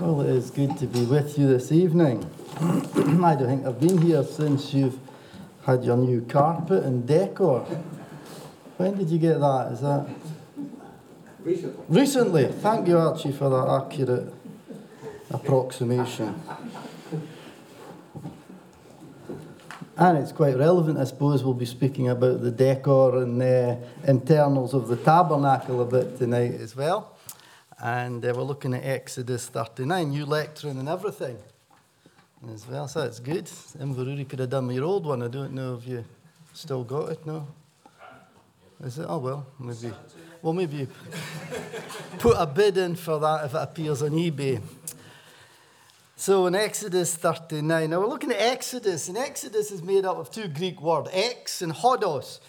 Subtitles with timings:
[0.00, 2.24] Well, it is good to be with you this evening.
[2.58, 4.98] I don't think I've been here since you've
[5.66, 7.60] had your new carpet and decor.
[8.78, 9.72] When did you get that?
[9.72, 10.08] Is that
[11.40, 11.84] Recently.
[11.88, 12.46] recently?
[12.46, 14.32] Thank you, Archie, for that accurate
[15.30, 16.40] approximation.
[19.98, 21.44] And it's quite relevant, I suppose.
[21.44, 23.76] We'll be speaking about the decor and the
[24.06, 27.18] internals of the tabernacle a bit tonight as well.
[27.82, 31.38] And uh, we're looking at Exodus 39, new lecturing and everything
[32.52, 32.86] as well.
[32.88, 33.46] So it's good.
[33.78, 35.22] Inverurie could have done your old one.
[35.22, 36.04] I don't know if you
[36.52, 37.46] still got it, no?
[38.84, 39.06] Is it?
[39.08, 39.94] Oh, well, maybe.
[40.42, 40.88] Well, maybe you
[42.18, 44.60] put a bid in for that if it appears on eBay.
[46.16, 50.30] So in Exodus 39, now we're looking at Exodus, and Exodus is made up of
[50.30, 52.40] two Greek words, ex and hodos,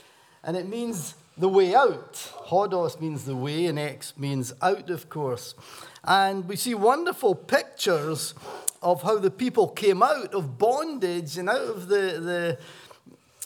[0.43, 2.13] and it means the way out.
[2.48, 5.55] Hodos means the way, and ex means out, of course.
[6.04, 8.34] And we see wonderful pictures
[8.81, 12.57] of how the people came out of bondage and out of the,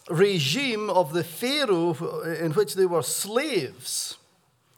[0.10, 1.94] the regime of the Pharaoh
[2.40, 4.18] in which they were slaves.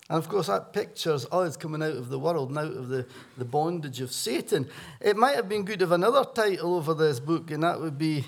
[0.10, 3.06] And of course, that pictures us coming out of the world and out of the,
[3.38, 4.68] the bondage of Satan.
[5.02, 8.26] It might have been good have another title over this book, and that would be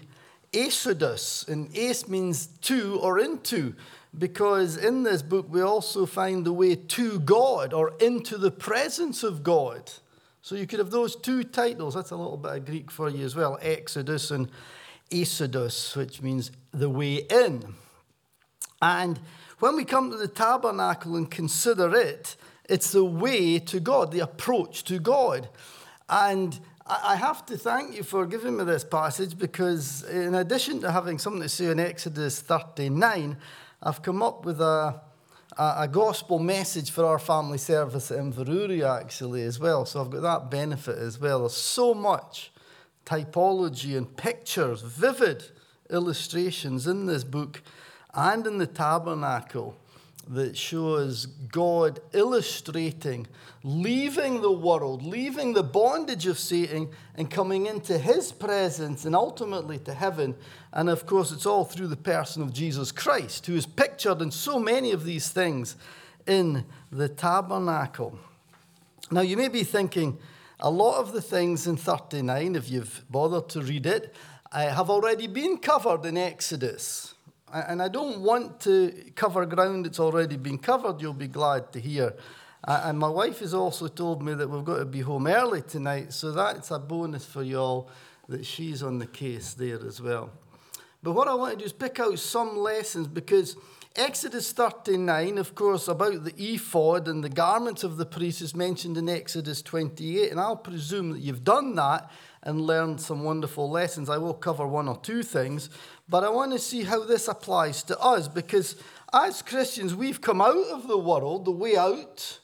[0.53, 1.47] Eisodus.
[1.47, 3.75] And Ace means to or into,
[4.17, 9.23] because in this book we also find the way to God or into the presence
[9.23, 9.91] of God.
[10.41, 11.93] So you could have those two titles.
[11.93, 14.49] That's a little bit of Greek for you as well Exodus and
[15.11, 17.75] Eisodus, which means the way in.
[18.81, 19.19] And
[19.59, 22.35] when we come to the tabernacle and consider it,
[22.69, 25.49] it's the way to God, the approach to God.
[26.07, 26.59] And
[26.91, 31.19] I have to thank you for giving me this passage because, in addition to having
[31.19, 33.37] something to say in Exodus 39,
[33.83, 34.99] I've come up with a,
[35.55, 39.85] a, a gospel message for our family service in Inverurie, actually, as well.
[39.85, 41.41] So I've got that benefit as well.
[41.41, 42.51] There's so much
[43.05, 45.43] typology and pictures, vivid
[45.91, 47.61] illustrations in this book
[48.15, 49.77] and in the tabernacle
[50.29, 53.27] that shows God illustrating
[53.63, 59.79] leaving the world, leaving the bondage of Satan, and coming into his presence and ultimately
[59.79, 60.35] to heaven.
[60.71, 64.31] And of course, it's all through the person of Jesus Christ, who is pictured in
[64.31, 65.75] so many of these things
[66.25, 68.17] in the tabernacle.
[69.11, 70.17] Now, you may be thinking,
[70.59, 74.15] a lot of the things in 39, if you've bothered to read it,
[74.51, 77.13] have already been covered in Exodus.
[77.53, 81.79] And I don't want to cover ground that's already been covered, you'll be glad to
[81.79, 82.15] hear.
[82.63, 86.13] And my wife has also told me that we've got to be home early tonight,
[86.13, 87.89] so that's a bonus for you all
[88.27, 90.29] that she's on the case there as well.
[91.01, 93.55] But what I want to do is pick out some lessons because
[93.95, 98.97] Exodus 39, of course, about the ephod and the garments of the priest is mentioned
[98.97, 102.11] in Exodus 28, and I'll presume that you've done that
[102.43, 104.09] and learned some wonderful lessons.
[104.09, 105.69] I will cover one or two things,
[106.07, 108.75] but I want to see how this applies to us because
[109.13, 112.39] as Christians, we've come out of the world, the way out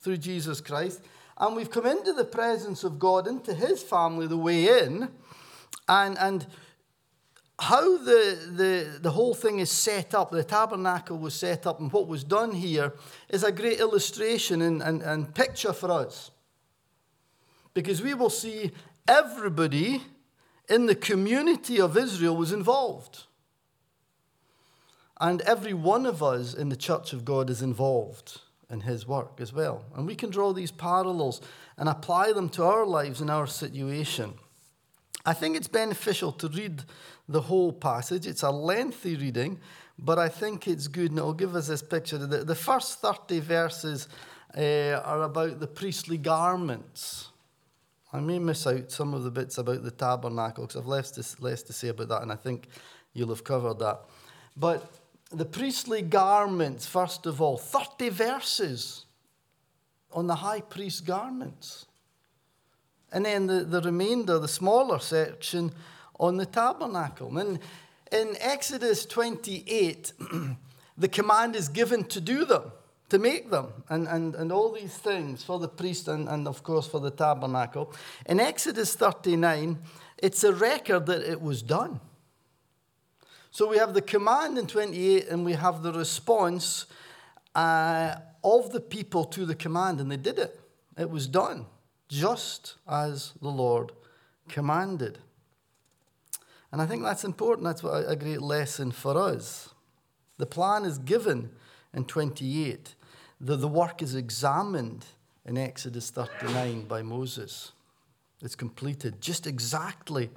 [0.00, 1.02] through Jesus Christ,
[1.36, 5.08] and we've come into the presence of God, into his family, the way in.
[5.88, 6.46] And, and
[7.58, 11.92] how the, the, the whole thing is set up, the tabernacle was set up, and
[11.92, 12.94] what was done here
[13.28, 16.30] is a great illustration and, and, and picture for us.
[17.74, 18.72] Because we will see
[19.08, 20.02] everybody
[20.68, 23.24] in the community of Israel was involved.
[25.20, 29.40] And every one of us in the church of God is involved in his work
[29.40, 29.84] as well.
[29.96, 31.40] And we can draw these parallels
[31.76, 34.34] and apply them to our lives and our situation.
[35.24, 36.84] I think it's beneficial to read
[37.28, 38.26] the whole passage.
[38.26, 39.58] It's a lengthy reading,
[39.98, 42.18] but I think it's good and it'll give us this picture.
[42.18, 44.08] The, the first 30 verses
[44.56, 47.28] uh, are about the priestly garments.
[48.12, 51.42] I may miss out some of the bits about the tabernacle because I've less to,
[51.42, 52.68] less to say about that, and I think
[53.12, 54.00] you'll have covered that.
[54.56, 54.90] But
[55.30, 59.04] the priestly garments, first of all, 30 verses
[60.12, 61.86] on the high priest's garments.
[63.12, 65.72] And then the, the remainder, the smaller section,
[66.18, 67.36] on the tabernacle.
[67.36, 67.58] And
[68.10, 70.12] in Exodus 28,
[70.98, 72.72] the command is given to do them
[73.08, 76.62] to make them and, and, and all these things for the priest and, and, of
[76.62, 77.92] course, for the tabernacle.
[78.26, 79.78] In Exodus 39,
[80.18, 82.00] it's a record that it was done.
[83.50, 86.86] So we have the command in 28 and we have the response
[87.54, 90.60] uh, of the people to the command, and they did it.
[90.96, 91.66] It was done
[92.08, 93.92] just as the Lord
[94.48, 95.18] commanded.
[96.70, 97.64] And I think that's important.
[97.64, 99.70] That's a great lesson for us.
[100.36, 101.50] The plan is given
[101.94, 102.94] in 28
[103.40, 105.04] the, the work is examined
[105.46, 107.72] in Exodus 39 by Moses.
[108.42, 110.30] It's completed just exactly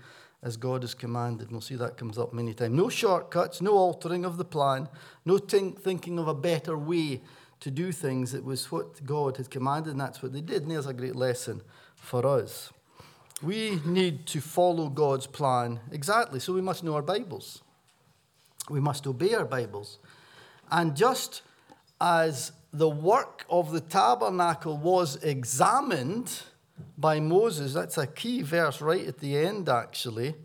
[0.43, 1.47] as God has commanded.
[1.47, 2.75] And we'll see that comes up many times.
[2.75, 4.87] No shortcuts, no altering of the plan,
[5.25, 7.21] no think, thinking of a better way
[7.59, 8.33] to do things.
[8.33, 10.63] It was what God had commanded, and that's what they did.
[10.63, 11.61] And there's a great lesson
[11.95, 12.71] for us.
[13.41, 17.61] We need to follow God's plan exactly, so we must know our Bibles.
[18.69, 19.99] We must obey our Bibles.
[20.71, 21.41] And just
[21.99, 26.43] as the work of the tabernacle was examined
[26.97, 30.35] by Moses, that's a key verse right at the end, actually,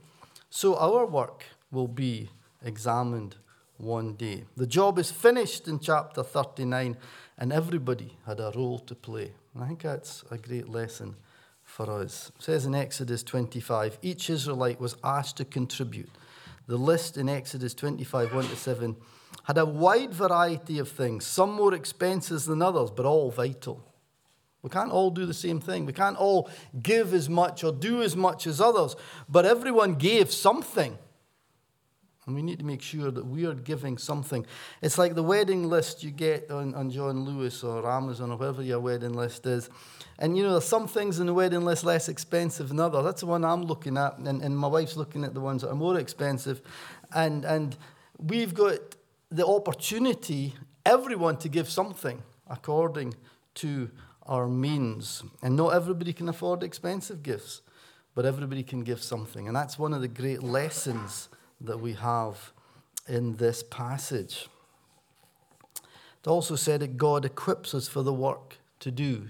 [0.50, 2.30] so our work will be
[2.64, 3.36] examined
[3.78, 4.44] one day.
[4.56, 6.96] The job is finished in chapter 39,
[7.38, 9.32] and everybody had a role to play.
[9.54, 11.16] And I think that's a great lesson
[11.62, 12.32] for us.
[12.36, 16.10] It says in Exodus 25 each Israelite was asked to contribute.
[16.66, 18.96] The list in Exodus 25 1 to 7
[19.46, 23.80] had a wide variety of things, some more expensive than others, but all vital.
[24.60, 25.86] We can't all do the same thing.
[25.86, 26.50] We can't all
[26.82, 28.96] give as much or do as much as others,
[29.28, 30.98] but everyone gave something.
[32.26, 34.44] And we need to make sure that we are giving something.
[34.82, 38.64] It's like the wedding list you get on, on John Lewis or Amazon or whatever
[38.64, 39.70] your wedding list is.
[40.18, 43.04] And you know, there's some things in the wedding list less expensive than others.
[43.04, 45.70] That's the one I'm looking at, and, and my wife's looking at the ones that
[45.70, 46.60] are more expensive.
[47.14, 47.76] And, and
[48.18, 48.95] we've got
[49.30, 53.14] the opportunity, everyone, to give something according
[53.54, 53.90] to
[54.24, 55.22] our means.
[55.42, 57.62] And not everybody can afford expensive gifts,
[58.14, 59.46] but everybody can give something.
[59.46, 61.28] And that's one of the great lessons
[61.60, 62.52] that we have
[63.08, 64.48] in this passage.
[66.22, 69.28] It also said that God equips us for the work to do.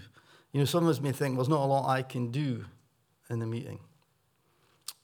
[0.53, 2.65] You know, some of us may think, well, there's not a lot I can do
[3.29, 3.81] in the meeting.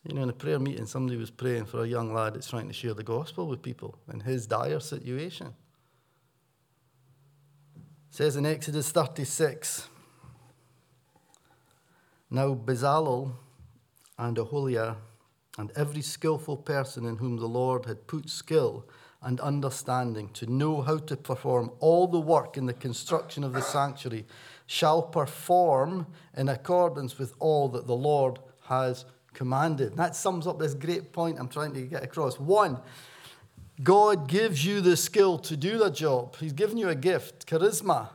[0.05, 2.67] You know, in a prayer meeting, somebody was praying for a young lad that's trying
[2.67, 5.55] to share the gospel with people in his dire situation.
[7.77, 9.89] It says in Exodus 36
[12.31, 13.33] Now Bezalel
[14.19, 14.97] and Aholiab
[15.57, 18.89] and every skillful person in whom the Lord had put skill
[19.23, 23.61] and understanding to know how to perform all the work in the construction of the
[23.61, 24.27] sanctuary
[24.67, 26.07] shall perform
[26.37, 29.05] in accordance with all that the Lord has
[29.35, 29.97] commanded.
[29.97, 32.39] That sums up this great point I'm trying to get across.
[32.39, 32.79] One,
[33.83, 36.37] God gives you the skill to do the job.
[36.37, 38.11] He's given you a gift, charisma,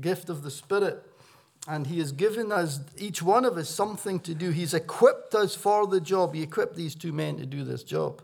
[0.00, 1.04] gift of the Spirit.
[1.68, 4.50] And He has given us, each one of us, something to do.
[4.50, 6.34] He's equipped us for the job.
[6.34, 8.22] He equipped these two men to do this job.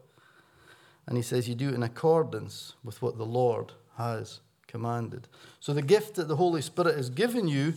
[1.06, 5.28] And He says, You do it in accordance with what the Lord has commanded.
[5.60, 7.74] So the gift that the Holy Spirit has given you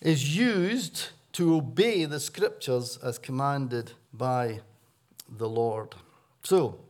[0.00, 4.60] is used to obey the scriptures as commanded by
[5.28, 5.94] the Lord.
[6.42, 6.80] So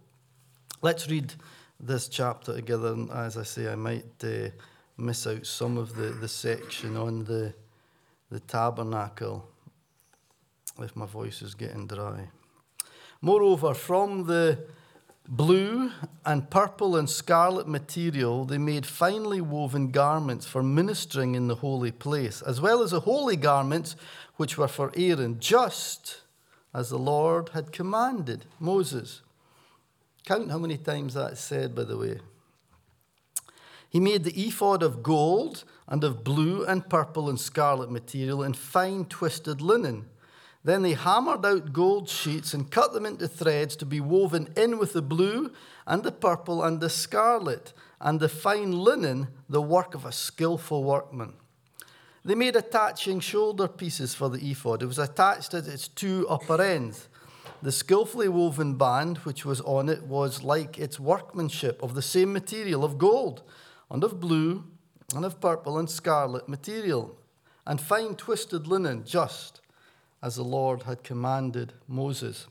[0.82, 1.34] let's read
[1.80, 2.92] this chapter together.
[2.92, 4.50] And as I say, I might uh,
[4.96, 7.54] miss out some of the, the section on the
[8.30, 9.48] the tabernacle
[10.80, 12.28] if my voice is getting dry.
[13.20, 14.58] Moreover, from the
[15.28, 15.92] blue
[16.24, 21.92] and purple and scarlet material, they made finely woven garments for ministering in the holy
[21.92, 23.94] place, as well as the holy garments
[24.36, 26.22] which were for Aaron, just
[26.72, 29.20] as the Lord had commanded Moses.
[30.24, 32.20] Count how many times that's said, by the way.
[33.90, 38.56] He made the ephod of gold and of blue and purple and scarlet material and
[38.56, 40.06] fine twisted linen.
[40.68, 44.76] Then they hammered out gold sheets and cut them into threads to be woven in
[44.76, 45.50] with the blue
[45.86, 47.72] and the purple and the scarlet
[48.02, 51.32] and the fine linen, the work of a skillful workman.
[52.22, 54.82] They made attaching shoulder pieces for the ephod.
[54.82, 57.08] It was attached at its two upper ends.
[57.62, 62.30] The skillfully woven band which was on it was like its workmanship of the same
[62.30, 63.42] material of gold
[63.90, 64.64] and of blue
[65.14, 67.16] and of purple and scarlet material,
[67.66, 69.62] and fine twisted linen, just
[70.22, 72.46] as the Lord had commanded Moses.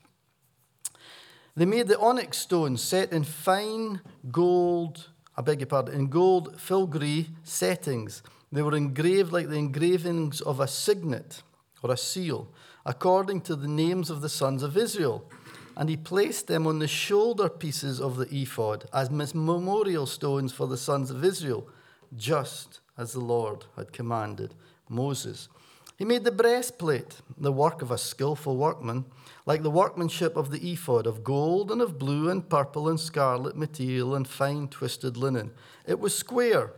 [1.56, 6.60] They made the onyx stones set in fine gold, I beg your pardon, in gold
[6.60, 8.22] filigree settings.
[8.52, 11.42] They were engraved like the engravings of a signet
[11.82, 12.48] or a seal,
[12.86, 15.30] according to the names of the sons of Israel.
[15.76, 20.68] And he placed them on the shoulder pieces of the ephod as memorial stones for
[20.68, 21.68] the sons of Israel
[22.16, 24.54] just as the Lord had commanded
[24.90, 25.50] Moses.
[25.98, 29.06] He made the breastplate, the work of a skillful workman,
[29.48, 33.56] like the workmanship of the ephod, of gold and of blue and purple and scarlet
[33.56, 35.52] material and fine twisted linen.
[35.88, 36.74] It was square.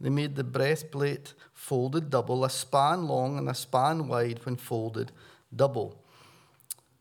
[0.00, 5.10] They made the breastplate folded double, a span long and a span wide when folded
[5.54, 6.00] double.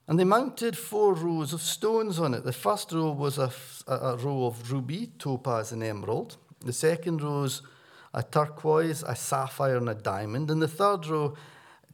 [0.07, 2.43] And they mounted four rows of stones on it.
[2.43, 3.51] The first row was a,
[3.87, 6.37] a row of ruby, topaz, and emerald.
[6.59, 7.61] The second row is
[8.13, 10.49] a turquoise, a sapphire, and a diamond.
[10.51, 11.35] In the third row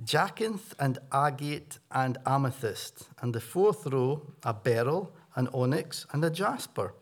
[0.04, 6.30] jacinth and agate and amethyst, and the fourth row a beryl, an onyx, and a
[6.30, 6.94] jasper.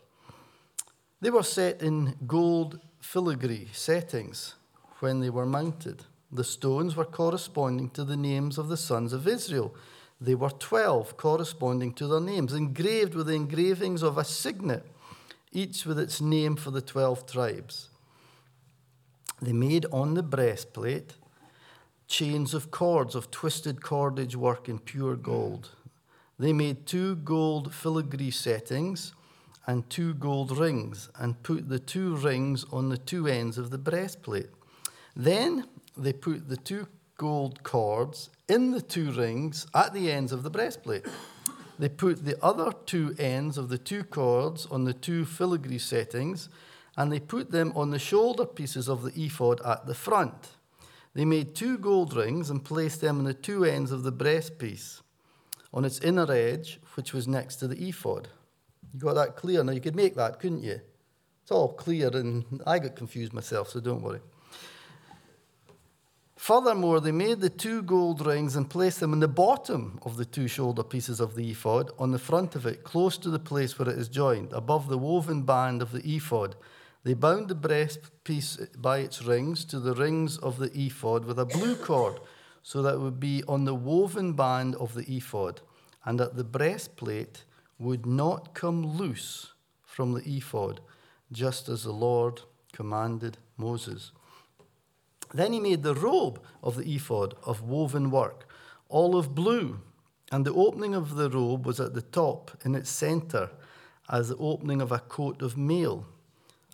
[1.20, 4.54] They were set in gold filigree settings
[5.00, 6.04] when they were mounted.
[6.30, 9.74] The stones were corresponding to the names of the sons of Israel.
[10.20, 14.84] They were 12, corresponding to their names, engraved with the engravings of a signet,
[15.52, 17.88] each with its name for the 12 tribes.
[19.40, 21.14] They made on the breastplate
[22.08, 25.70] chains of cords of twisted cordage work in pure gold.
[26.38, 29.12] They made two gold filigree settings
[29.66, 33.78] and two gold rings and put the two rings on the two ends of the
[33.78, 34.50] breastplate.
[35.14, 35.64] Then
[35.96, 40.50] they put the two gold cords in the two rings at the ends of the
[40.50, 41.06] breastplate.
[41.78, 46.48] They put the other two ends of the two cords on the two filigree settings
[46.96, 50.56] and they put them on the shoulder pieces of the ephod at the front.
[51.14, 55.00] They made two gold rings and placed them on the two ends of the breastpiece
[55.72, 58.28] on its inner edge, which was next to the ephod.
[58.94, 59.62] You got that clear?
[59.62, 60.80] Now you could make that, couldn't you?
[61.42, 64.20] It's all clear, and I got confused myself, so don't worry.
[66.36, 70.24] Furthermore, they made the two gold rings and placed them in the bottom of the
[70.24, 73.78] two shoulder pieces of the ephod, on the front of it, close to the place
[73.78, 76.56] where it is joined, above the woven band of the ephod.
[77.06, 81.44] They bound the breastpiece by its rings to the rings of the ephod with a
[81.44, 82.18] blue cord,
[82.64, 85.60] so that it would be on the woven band of the ephod,
[86.04, 87.44] and that the breastplate
[87.78, 89.52] would not come loose
[89.84, 90.80] from the ephod,
[91.30, 92.40] just as the Lord
[92.72, 94.10] commanded Moses.
[95.32, 98.48] Then he made the robe of the ephod of woven work,
[98.88, 99.78] all of blue,
[100.32, 103.50] and the opening of the robe was at the top in its center,
[104.08, 106.04] as the opening of a coat of mail,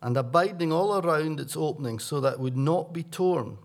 [0.02, 3.56] and abiding all around its opening so that it would not be torn.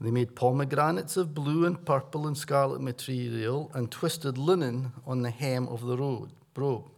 [0.00, 5.30] They made pomegranates of blue and purple and scarlet material and twisted linen on the
[5.30, 6.90] hem of the robe.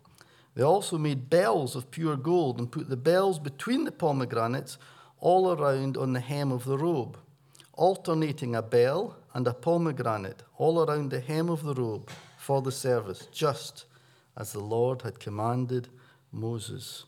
[0.55, 4.79] They also made bells of pure gold and put the bells between the pomegranates
[5.21, 7.19] all around on the hem of the robe,
[7.75, 12.73] alternating a bell and a pomegranate all around the hem of the robe for the
[12.73, 13.85] service, just
[14.37, 15.89] as the Lord had commanded
[16.33, 17.05] Moses.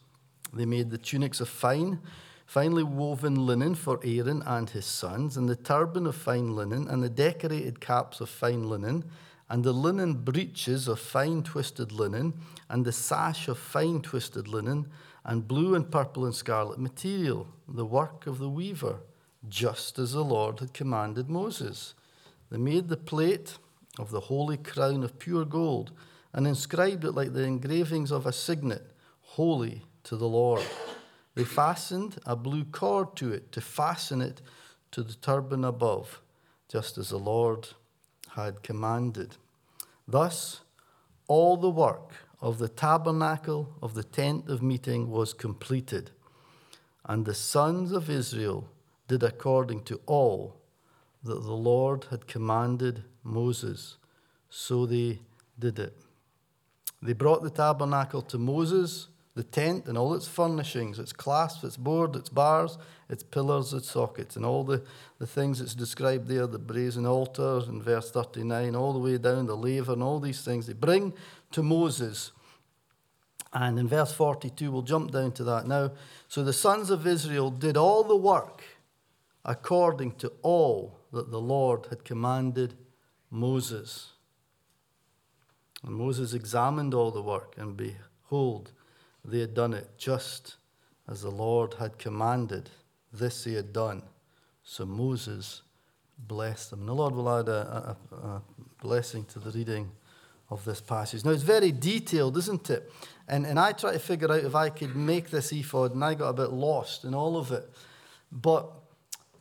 [0.52, 2.00] They made the tunics of fine,
[2.46, 7.02] finely woven linen for Aaron and his sons, and the turban of fine linen, and
[7.02, 9.04] the decorated caps of fine linen,
[9.48, 12.34] and the linen breeches of fine twisted linen,
[12.68, 14.88] and the sash of fine twisted linen
[15.24, 19.00] and blue and purple and scarlet material, the work of the weaver,
[19.48, 21.94] just as the Lord had commanded Moses.
[22.50, 23.58] They made the plate
[23.98, 25.92] of the holy crown of pure gold
[26.32, 30.62] and inscribed it like the engravings of a signet, holy to the Lord.
[31.34, 34.40] They fastened a blue cord to it to fasten it
[34.90, 36.20] to the turban above,
[36.68, 37.68] just as the Lord
[38.34, 39.36] had commanded.
[40.06, 40.60] Thus,
[41.28, 46.10] all the work of the tabernacle of the tent of meeting was completed.
[47.04, 48.68] And the sons of Israel
[49.08, 50.56] did according to all
[51.22, 53.96] that the Lord had commanded Moses.
[54.48, 55.20] So they
[55.58, 55.96] did it.
[57.02, 61.76] They brought the tabernacle to Moses, the tent and all its furnishings, its clasps, its
[61.76, 64.82] board, its bars, its pillars, its sockets, and all the,
[65.18, 69.46] the things that's described there the brazen altar in verse 39, all the way down
[69.46, 70.66] the laver, and all these things.
[70.66, 71.12] They bring
[71.52, 72.32] to Moses.
[73.52, 75.92] And in verse 42, we'll jump down to that now.
[76.28, 78.62] So the sons of Israel did all the work
[79.44, 82.74] according to all that the Lord had commanded
[83.30, 84.12] Moses.
[85.82, 88.72] And Moses examined all the work, and behold,
[89.24, 90.56] they had done it just
[91.08, 92.70] as the Lord had commanded.
[93.12, 94.02] This they had done.
[94.62, 95.62] So Moses
[96.18, 96.80] blessed them.
[96.80, 98.42] And the Lord will add a, a, a
[98.82, 99.90] blessing to the reading
[100.48, 101.24] of this passage.
[101.24, 102.92] Now, it's very detailed, isn't it?
[103.28, 106.14] And, and I tried to figure out if I could make this ephod, and I
[106.14, 107.68] got a bit lost in all of it.
[108.32, 108.70] But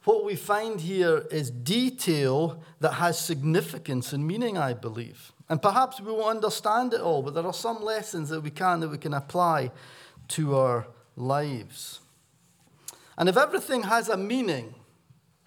[0.04, 5.32] what we find here is detail that has significance and meaning, I believe.
[5.50, 8.82] And perhaps we won't understand it all, but there are some lessons that we can
[8.82, 9.72] that we can apply
[10.30, 12.00] to our lives.
[13.18, 14.76] And if everything has a meaning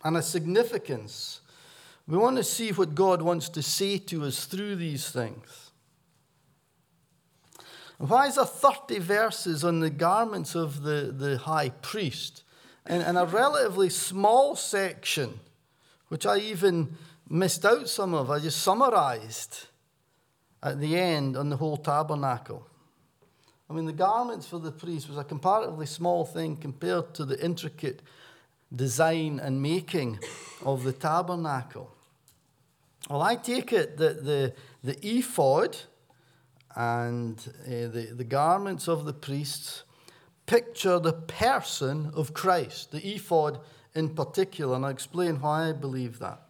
[0.04, 1.40] and a significance,
[2.08, 5.70] we want to see what God wants to say to us through these things.
[7.98, 12.42] Why is there 30 verses on the garments of the, the high priest
[12.84, 15.38] and a relatively small section,
[16.08, 16.96] which I even
[17.28, 19.68] missed out some of, I just summarized
[20.62, 22.66] at the end on the whole tabernacle?
[23.68, 27.42] I mean, the garments for the priest was a comparatively small thing compared to the
[27.42, 28.02] intricate
[28.74, 30.18] design and making
[30.64, 31.90] of the tabernacle.
[33.08, 34.54] Well, I take it that the,
[34.84, 35.76] the ephod
[36.74, 39.84] and uh, the, the garments of the priests
[40.46, 43.60] picture the person of Christ, the ephod
[43.94, 46.42] in particular, and I'll explain why I believe that.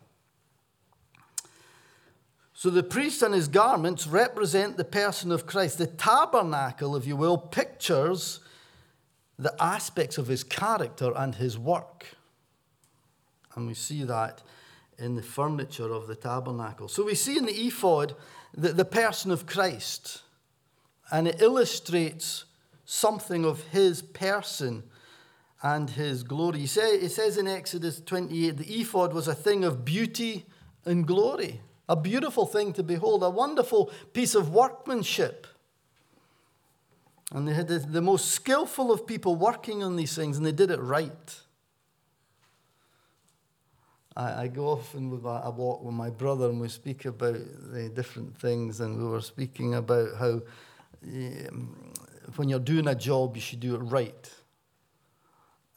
[2.63, 5.79] So the priest and his garments represent the person of Christ.
[5.79, 8.39] The tabernacle, if you will, pictures
[9.37, 12.07] the aspects of his character and his work.
[13.57, 14.45] And we see that
[14.97, 16.87] in the furniture of the tabernacle.
[16.87, 18.15] So we see in the ephod
[18.57, 20.23] the, the person of Christ,
[21.11, 22.45] and it illustrates
[22.85, 24.85] something of his person
[25.65, 26.63] and his glory.
[26.63, 30.47] It says in Exodus 28 the ephod was a thing of beauty
[30.85, 35.47] and glory, a beautiful thing to behold, a wonderful piece of workmanship.
[37.33, 40.71] And they had the, most skillful of people working on these things, and they did
[40.71, 41.41] it right.
[44.15, 47.39] I, I go often with a, a walk with my brother, and we speak about
[47.73, 50.43] the different things, and we were speaking about how
[51.05, 51.93] um,
[52.37, 54.31] when you're doing a job, you should do it right.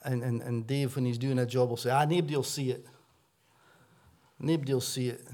[0.03, 2.71] And, and, and Dave, when he's doing a job, will say, ah, nobody will see
[2.71, 2.85] it.
[4.39, 5.25] Nobody will see it.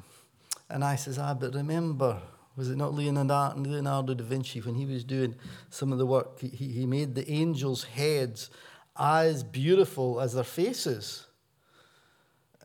[0.72, 2.22] And I says, ah, but remember,
[2.56, 5.36] was it not Leonardo, da Vinci when he was doing
[5.70, 6.40] some of the work?
[6.40, 8.50] He, he made the angels' heads
[8.98, 11.28] as beautiful as their faces.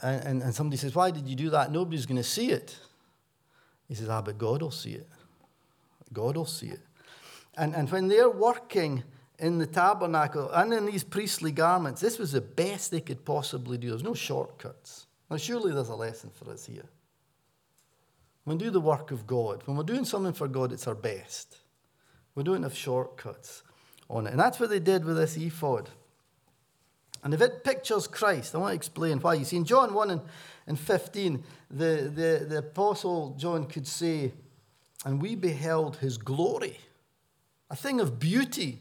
[0.02, 1.72] And, and, and somebody says, Why did you do that?
[1.72, 2.76] Nobody's going to see it.
[3.88, 5.08] He says, Ah, but God will see it.
[6.12, 6.80] God will see it.
[7.56, 9.02] And, and when they're working
[9.38, 13.78] in the tabernacle and in these priestly garments, this was the best they could possibly
[13.78, 13.90] do.
[13.90, 15.06] There's no shortcuts.
[15.30, 16.88] Now, surely there's a lesson for us here.
[18.46, 20.94] When we do the work of God, when we're doing something for God, it's our
[20.94, 21.56] best.
[22.36, 23.64] We don't have shortcuts
[24.08, 24.30] on it.
[24.30, 25.90] And that's what they did with this ephod.
[27.24, 29.34] And if it pictures Christ, I want to explain why.
[29.34, 30.20] You see, in John 1 and,
[30.68, 31.84] and 15, the,
[32.14, 34.32] the, the Apostle John could say,
[35.04, 36.78] And we beheld his glory
[37.70, 38.80] a thing of beauty.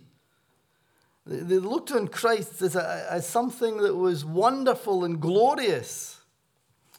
[1.26, 6.14] They looked on Christ as, a, as something that was wonderful and glorious.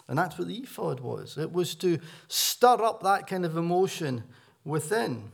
[0.08, 1.36] And that's what the ephod was.
[1.36, 4.22] It was to stir up that kind of emotion
[4.64, 5.30] within.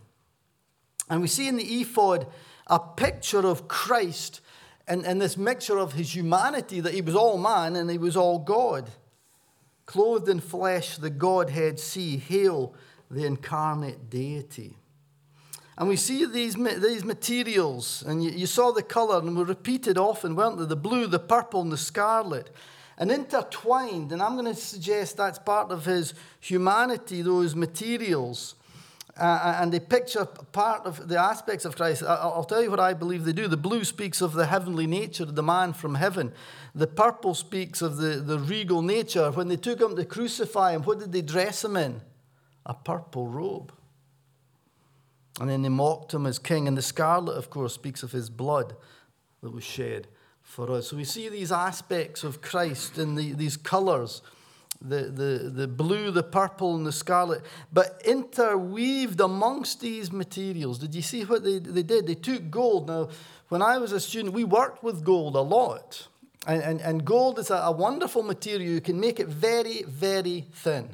[1.11, 2.26] And we see in the ephod
[2.66, 4.40] a picture of Christ
[4.88, 8.16] and, and this mixture of his humanity that he was all man and he was
[8.16, 8.90] all God.
[9.85, 12.74] Clothed in flesh, the Godhead see, hail
[13.11, 14.76] the incarnate deity.
[15.76, 19.98] And we see these, these materials, and you, you saw the colour, and were repeated
[19.98, 20.66] often, weren't they?
[20.66, 22.50] The blue, the purple, and the scarlet.
[22.98, 28.55] And intertwined, and I'm going to suggest that's part of his humanity, those materials.
[29.18, 32.02] Uh, and they picture part of the aspects of Christ.
[32.02, 33.46] I'll tell you what I believe they do.
[33.46, 36.33] The blue speaks of the heavenly nature, the man from heaven.
[36.74, 39.31] The purple speaks of the, the regal nature.
[39.31, 42.00] When they took him to crucify him, what did they dress him in?
[42.64, 43.72] A purple robe.
[45.40, 46.66] And then they mocked him as king.
[46.66, 48.74] And the scarlet, of course, speaks of his blood
[49.42, 50.09] that was shed
[50.52, 50.88] for us.
[50.88, 54.20] So we see these aspects of Christ in the, these colors
[54.84, 60.78] the, the, the blue, the purple, and the scarlet, but interweaved amongst these materials.
[60.78, 62.06] Did you see what they, they did?
[62.06, 62.88] They took gold.
[62.88, 63.08] Now,
[63.48, 66.08] when I was a student, we worked with gold a lot.
[66.46, 68.72] And, and, and gold is a, a wonderful material.
[68.72, 70.90] You can make it very, very thin.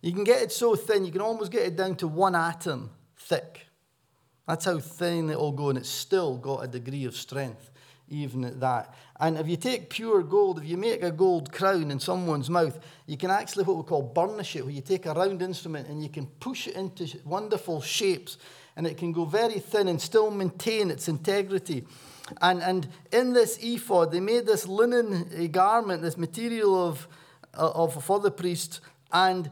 [0.00, 2.90] You can get it so thin, you can almost get it down to one atom
[3.16, 3.66] thick.
[4.46, 7.70] That's how thin it'll go, and it's still got a degree of strength,
[8.10, 8.94] even at that.
[9.20, 12.78] And if you take pure gold, if you make a gold crown in someone's mouth,
[13.06, 16.02] you can actually what we call burnish it, where you take a round instrument and
[16.02, 18.38] you can push it into wonderful shapes,
[18.76, 21.84] and it can go very thin and still maintain its integrity.
[22.40, 27.08] And, and in this ephod, they made this linen eh, garment, this material of,
[27.54, 28.80] uh, of for the priest,
[29.12, 29.50] and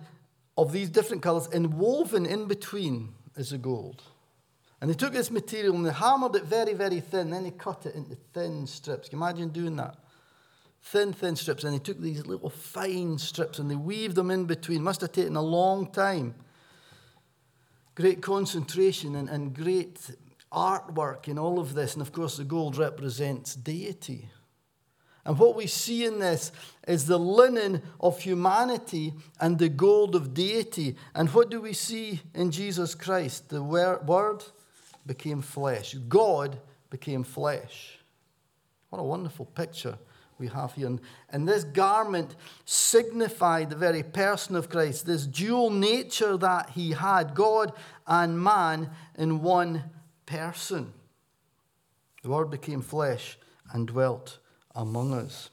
[0.56, 4.02] of these different colors, and woven in between is the gold.
[4.80, 7.30] And they took this material and they hammered it very, very thin.
[7.30, 9.08] Then they cut it into thin strips.
[9.08, 9.96] Can you imagine doing that?
[10.82, 11.64] Thin, thin strips.
[11.64, 14.82] And they took these little fine strips and they weaved them in between.
[14.82, 16.34] Must have taken a long time.
[17.94, 20.10] Great concentration and, and great
[20.52, 21.94] artwork in all of this.
[21.94, 24.28] And of course, the gold represents deity.
[25.24, 26.52] And what we see in this
[26.86, 30.94] is the linen of humanity and the gold of deity.
[31.14, 33.48] And what do we see in Jesus Christ?
[33.48, 34.44] The Word
[35.06, 35.94] became flesh.
[36.08, 36.58] God
[36.90, 37.98] became flesh.
[38.90, 39.98] What a wonderful picture
[40.38, 40.86] we have here.
[40.86, 46.92] And, and this garment signified the very person of Christ, this dual nature that he
[46.92, 47.72] had, God
[48.06, 49.84] and man in one
[50.26, 50.92] person.
[52.22, 53.38] The Word became flesh
[53.72, 54.38] and dwelt
[54.74, 55.50] among us.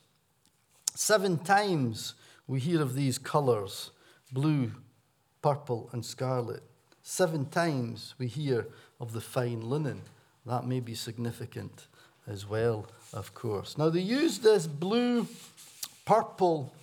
[0.96, 2.13] Seven times
[2.48, 3.92] we hear of these colors
[4.32, 4.72] blue,
[5.42, 6.63] purple, and scarlet.
[7.06, 8.66] Seven times we hear
[9.00, 10.02] of the fine linen.
[10.46, 11.88] That may be significant
[12.26, 13.78] as well, of course.
[13.78, 15.28] Now, they use this blue,
[16.06, 16.74] purple,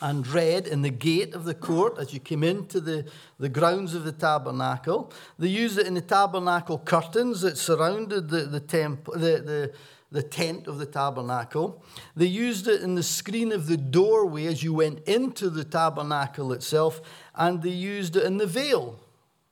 [0.00, 3.04] and red in the gate of the court as you came into the,
[3.40, 5.12] the grounds of the tabernacle.
[5.38, 9.72] They used it in the tabernacle curtains that surrounded the, the, temp, the, the,
[10.12, 11.82] the tent of the tabernacle.
[12.14, 16.52] They used it in the screen of the doorway as you went into the tabernacle
[16.52, 17.00] itself,
[17.34, 19.00] and they used it in the veil.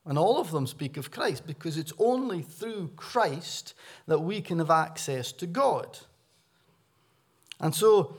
[0.07, 3.75] And all of them speak of Christ because it's only through Christ
[4.07, 5.99] that we can have access to God.
[7.59, 8.17] And so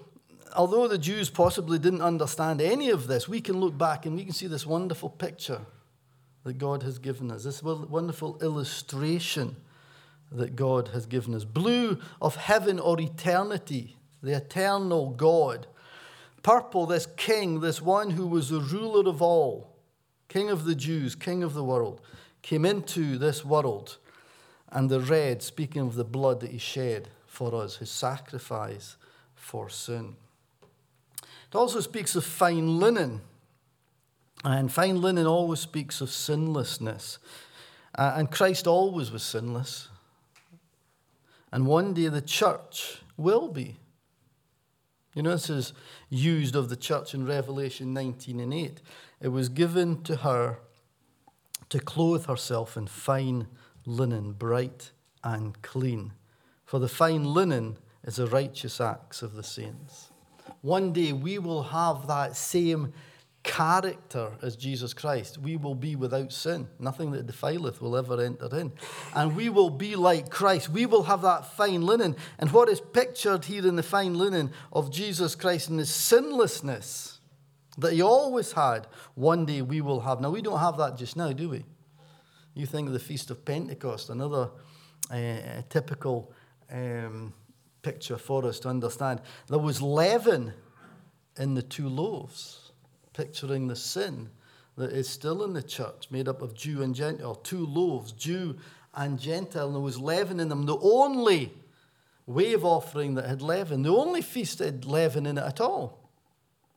[0.55, 4.23] although the Jews possibly didn't understand any of this, we can look back and we
[4.23, 5.61] can see this wonderful picture
[6.43, 9.55] that God has given us, this wonderful illustration
[10.31, 11.43] that God has given us.
[11.43, 15.67] Blue of heaven or eternity, the eternal God.
[16.43, 19.74] Purple, this king, this one who was the ruler of all,
[20.35, 22.01] king of the Jews, king of the world,
[22.41, 23.95] came into this world.
[24.69, 28.97] And the red, speaking of the blood that he shed for us, his sacrifice
[29.33, 30.17] for sin.
[31.21, 33.21] It also speaks of fine linen.
[34.43, 37.17] And fine linen always speaks of sinlessness.
[37.97, 39.87] Uh, and Christ always was sinless.
[41.49, 43.77] And one day the church will be.
[45.15, 45.73] You know, this is
[46.09, 48.81] used of the church in Revelation 19 and 8.
[49.21, 50.59] It was given to her
[51.69, 53.47] to clothe herself in fine
[53.85, 54.91] linen, bright
[55.23, 56.11] and clean.
[56.65, 60.09] For the fine linen is the righteous acts of the saints.
[60.61, 62.91] One day we will have that same
[63.45, 65.37] character as Jesus Christ.
[65.37, 66.67] We will be without sin.
[66.79, 68.73] Nothing that defileth will ever enter in.
[69.15, 70.67] And we will be like Christ.
[70.69, 72.17] We will have that fine linen.
[72.39, 77.19] And what is pictured here in the fine linen of Jesus Christ and his sinlessness
[77.77, 80.19] that he always had, one day we will have.
[80.19, 81.63] Now, we don't have that just now, do we?
[82.53, 84.49] You think of the Feast of Pentecost, another
[85.09, 86.33] uh, typical.
[86.69, 87.33] Um,
[87.85, 89.21] picture for us to understand.
[89.47, 90.53] There was leaven
[91.37, 92.64] in the two loaves,
[93.15, 94.29] picturing the sin
[94.77, 97.35] that is still in the church, made up of Jew and Gentile.
[97.35, 98.57] Two loaves, Jew
[98.93, 100.65] and Gentile, and there was leaven in them.
[100.65, 101.53] The only
[102.25, 106.09] wave offering that had leaven, the only feast that had leaven in it at all.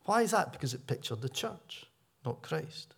[0.05, 0.53] Why is that?
[0.53, 1.87] Because it pictured the church,
[2.24, 2.94] not Christ.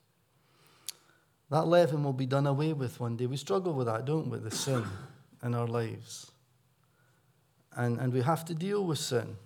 [1.51, 3.27] That leaven will be done away with one day.
[3.27, 4.39] We struggle with that, don't we?
[4.39, 4.85] The sin
[5.43, 6.31] in our lives
[7.77, 9.37] and, and we have to deal with sin.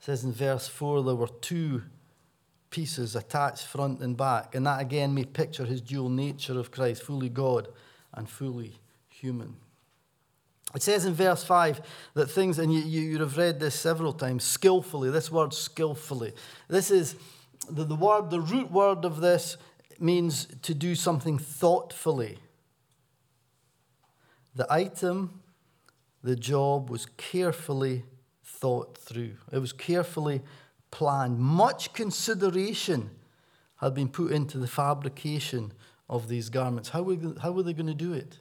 [0.00, 1.82] Says in verse 4 there were two
[2.70, 7.02] pieces attached front and back, and that again may picture his dual nature of Christ,
[7.02, 7.68] fully God
[8.14, 9.56] and fully human.
[10.74, 11.80] It says in verse 5
[12.14, 16.32] that things, and you, you, you have read this several times, skillfully, this word skillfully.
[16.68, 17.16] This is
[17.68, 19.56] the, the word, the root word of this
[19.98, 22.38] means to do something thoughtfully.
[24.54, 25.40] The item
[26.22, 28.04] the job was carefully
[28.60, 30.42] thought through, it was carefully
[30.90, 31.38] planned.
[31.38, 33.10] Much consideration
[33.76, 35.72] had been put into the fabrication
[36.08, 36.90] of these garments.
[36.90, 38.38] How were, how were they going to do it?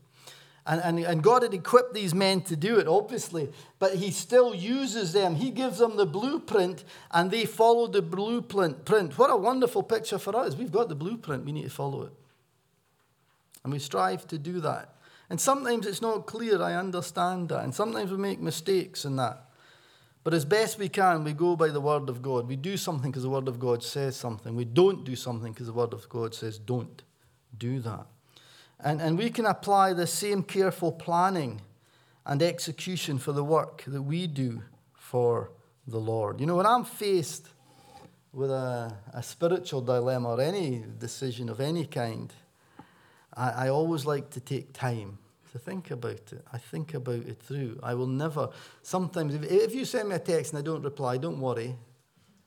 [0.65, 4.53] And, and, and God had equipped these men to do it, obviously, but He still
[4.53, 5.35] uses them.
[5.35, 8.85] He gives them the blueprint, and they follow the blueprint.
[8.85, 9.17] Print.
[9.17, 10.55] What a wonderful picture for us.
[10.55, 12.13] We've got the blueprint, we need to follow it.
[13.63, 14.95] And we strive to do that.
[15.29, 17.63] And sometimes it's not clear, I understand that.
[17.63, 19.48] And sometimes we make mistakes in that.
[20.29, 22.47] But as best we can, we go by the Word of God.
[22.47, 24.55] We do something because the Word of God says something.
[24.55, 27.01] We don't do something because the Word of God says don't
[27.57, 28.05] do that.
[28.79, 31.61] And, and we can apply the same careful planning
[32.27, 34.61] and execution for the work that we do
[34.93, 35.49] for
[35.87, 36.39] the Lord.
[36.39, 37.47] You know, when I'm faced
[38.31, 42.31] with a, a spiritual dilemma or any decision of any kind,
[43.33, 45.17] I, I always like to take time
[45.51, 46.45] to think about it.
[46.53, 47.79] I think about it through.
[47.81, 48.49] I will never,
[48.81, 51.75] sometimes, if, if you send me a text and I don't reply, don't worry.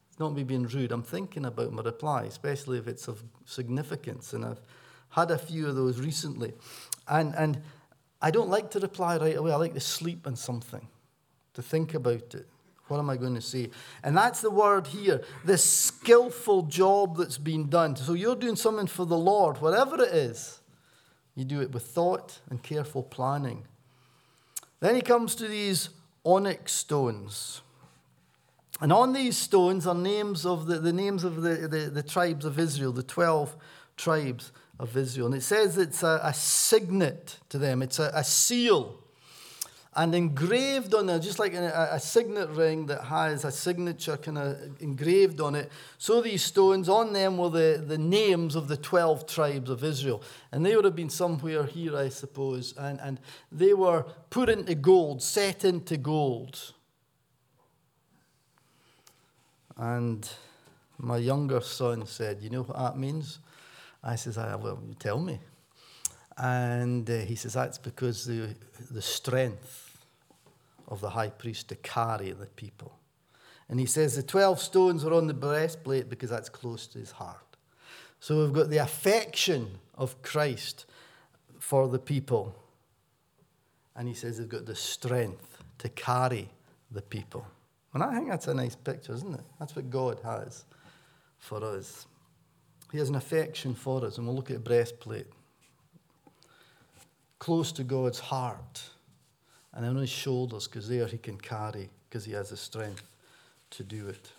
[0.08, 0.92] It's not me being rude.
[0.92, 4.32] I'm thinking about my reply, especially if it's of significance.
[4.32, 4.60] And I've
[5.10, 6.52] had a few of those recently.
[7.08, 7.62] And, and
[8.20, 9.52] I don't like to reply right away.
[9.52, 10.86] I like to sleep on something,
[11.54, 12.46] to think about it.
[12.88, 13.70] What am I going to say?
[14.02, 17.96] And that's the word here this skillful job that's been done.
[17.96, 20.60] So you're doing something for the Lord, whatever it is.
[21.34, 23.64] You do it with thought and careful planning.
[24.80, 25.90] Then he comes to these
[26.24, 27.62] onyx stones.
[28.80, 32.44] And on these stones are names of the, the names of the, the, the tribes
[32.44, 33.56] of Israel, the 12
[33.96, 35.26] tribes of Israel.
[35.26, 38.98] And it says it's a, a signet to them, it's a, a seal.
[39.94, 44.38] And engraved on it, just like a, a signet ring that has a signature kind
[44.38, 48.76] of engraved on it, so these stones, on them were the, the names of the
[48.78, 50.22] 12 tribes of Israel.
[50.50, 52.74] And they would have been somewhere here, I suppose.
[52.78, 56.72] And, and they were put into gold, set into gold.
[59.76, 60.28] And
[60.98, 63.40] my younger son said, You know what that means?
[64.02, 65.38] I says, I, Well, you tell me.
[66.42, 68.56] And uh, he says, That's because the,
[68.90, 70.04] the strength
[70.88, 72.98] of the high priest to carry the people.
[73.68, 77.12] And he says the 12 stones are on the breastplate because that's close to his
[77.12, 77.56] heart.
[78.20, 80.84] So we've got the affection of Christ
[81.60, 82.54] for the people.
[83.94, 86.48] And he says they've got the strength to carry
[86.90, 87.46] the people.
[87.94, 89.44] And I think that's a nice picture, isn't it?
[89.60, 90.64] That's what God has
[91.38, 92.06] for us.
[92.90, 95.28] He has an affection for us, and we'll look at breastplate.
[97.42, 98.80] Close to God's heart,
[99.72, 103.02] and on his shoulders, because there he can carry, because he has the strength
[103.70, 104.30] to do it.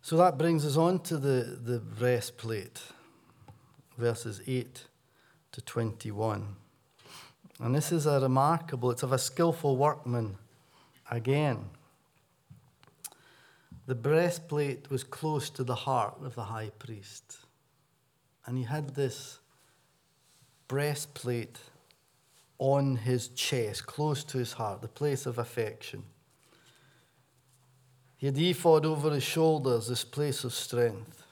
[0.00, 2.80] So that brings us on to the, the breastplate,
[3.98, 4.84] verses 8
[5.52, 6.56] to 21.
[7.60, 10.38] And this is a remarkable, it's of a skillful workman
[11.10, 11.66] again.
[13.86, 17.36] The breastplate was close to the heart of the high priest.
[18.46, 19.40] And he had this
[20.74, 21.56] breastplate
[22.58, 26.02] on his chest, close to his heart, the place of affection.
[28.16, 31.22] He had ephod over his shoulders, this place of strength.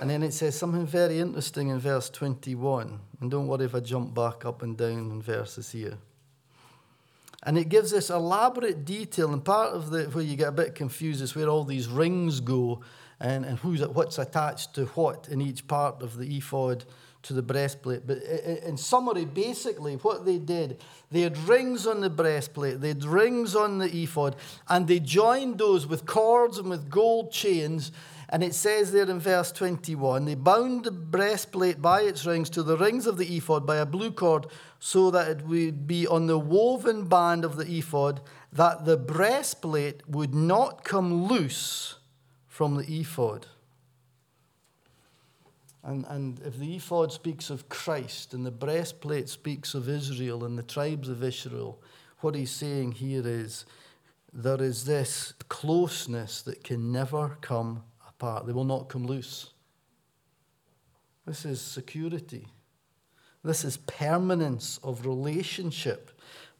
[0.00, 2.96] And then it says something very interesting in verse 21.
[3.20, 5.98] And don't worry if I jump back up and down in verses here.
[7.42, 10.76] And it gives this elaborate detail, and part of the where you get a bit
[10.76, 12.82] confused is where all these rings go
[13.18, 16.84] and, and who's what's attached to what in each part of the ephod
[17.26, 18.06] to the breastplate.
[18.06, 23.04] But in summary, basically, what they did, they had rings on the breastplate, they had
[23.04, 24.36] rings on the ephod,
[24.68, 27.92] and they joined those with cords and with gold chains
[28.28, 32.62] and it says there in verse 21 they bound the breastplate by its rings to
[32.62, 34.46] the rings of the ephod by a blue cord,
[34.78, 38.20] so that it would be on the woven band of the ephod,
[38.52, 41.96] that the breastplate would not come loose
[42.48, 43.46] from the ephod.
[45.86, 50.58] And, and if the ephod speaks of Christ and the breastplate speaks of Israel and
[50.58, 51.80] the tribes of Israel,
[52.18, 53.66] what he's saying here is
[54.32, 59.52] there is this closeness that can never come apart, they will not come loose.
[61.24, 62.48] This is security.
[63.44, 66.10] This is permanence of relationship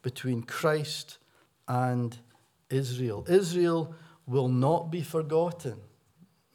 [0.02, 1.18] between Christ
[1.66, 2.16] and
[2.70, 3.26] Israel.
[3.28, 3.92] Israel
[4.24, 5.80] will not be forgotten.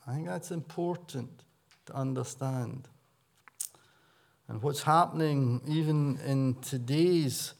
[0.07, 1.43] I think that's important
[1.93, 2.87] understand.
[4.47, 7.53] And what's happening even in today's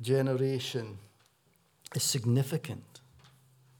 [0.00, 0.98] generation
[1.94, 3.00] is significant.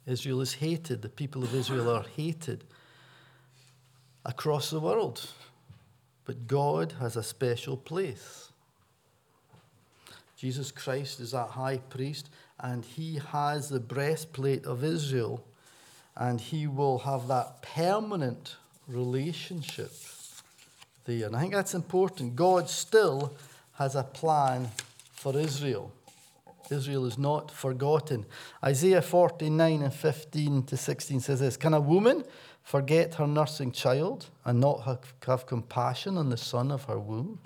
[0.07, 1.03] Israel is hated.
[1.03, 2.65] The people of Israel are hated
[4.25, 5.31] across the world.
[6.25, 8.51] But God has a special place.
[10.37, 12.29] Jesus Christ is that high priest,
[12.61, 15.47] and he has the breastplate of Israel,
[16.15, 18.57] and he will have that permanent
[18.89, 19.93] relationship
[21.05, 21.27] there.
[21.27, 22.37] And I think that's important.
[22.37, 23.35] God still
[23.75, 24.71] has a plan
[25.13, 25.93] for Israel.
[26.71, 28.27] Israel is not forgotten.
[28.65, 32.25] Isaiah 49 and 15 to 16 says this Can a woman
[32.63, 37.39] forget her nursing child and not have, compassion on the son of her womb?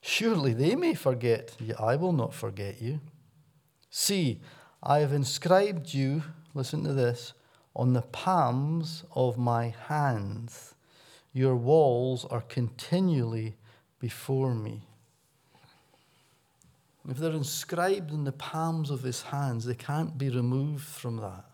[0.00, 3.00] Surely they may forget, yet I will not forget you.
[3.90, 4.40] See,
[4.82, 6.22] I have inscribed you,
[6.54, 7.32] listen to this,
[7.76, 10.74] on the palms of my hands.
[11.34, 13.54] Your walls are continually
[14.00, 14.80] before me.
[17.08, 21.44] If they're inscribed in the palms of his hands, they can't be removed from that.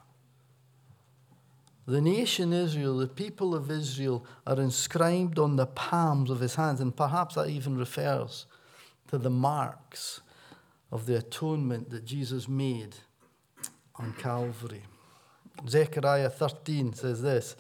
[1.87, 6.81] The nation Israel, the people of Israel, are inscribed on the palms of his hands,
[6.81, 8.47] and perhaps that even refers
[9.09, 10.21] to the marks
[10.93, 12.95] of the atonement that Jesus made
[13.97, 14.85] on Calvary.
[15.69, 17.57] Zechariah 13 says this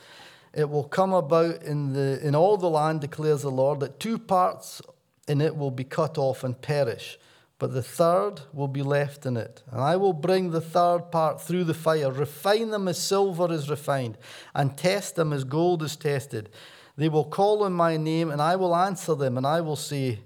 [0.54, 4.18] It will come about in, the, in all the land, declares the Lord, that two
[4.18, 4.82] parts
[5.28, 7.18] in it will be cut off and perish
[7.62, 9.62] but the third will be left in it.
[9.70, 13.70] And I will bring the third part through the fire, refine them as silver is
[13.70, 14.18] refined,
[14.52, 16.48] and test them as gold is tested.
[16.96, 20.18] They will call on my name, and I will answer them, and I will say,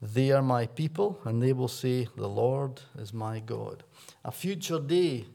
[0.00, 3.84] They are my people, and they will say, The Lord is my God.
[4.24, 5.26] A future day,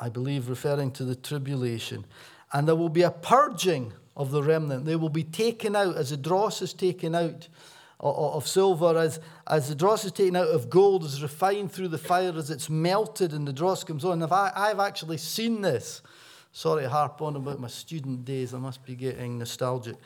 [0.00, 2.06] I believe, referring to the tribulation.
[2.52, 4.86] And there will be a purging of the remnant.
[4.86, 7.48] They will be taken out as the dross is taken out
[8.00, 11.98] of, silver, as, as the dross is taken out of gold, is refined through the
[11.98, 14.22] fire as it's melted and the dross comes on.
[14.22, 16.00] I've, I've actually seen this.
[16.50, 19.96] Sorry to harp on about my student days, I must be getting nostalgic.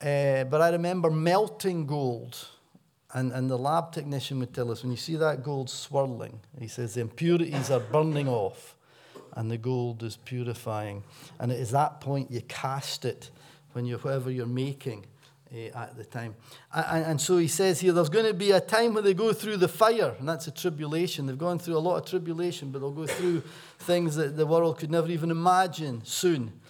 [0.00, 2.36] Uh, but I remember melting gold.
[3.14, 6.68] And, and the lab technician would tell us when you see that gold swirling, he
[6.68, 8.76] says the impurities are burning off
[9.38, 11.04] and the gold is purifying.
[11.38, 13.30] And it is that point you cast it
[13.72, 15.06] when you're whatever you're making
[15.54, 16.34] uh, at the time.
[16.74, 19.32] And, and, so he says here there's going to be a time when they go
[19.32, 21.26] through the fire, and that's a tribulation.
[21.26, 23.44] They've gone through a lot of tribulation, but they'll go through
[23.78, 26.60] things that the world could never even imagine soon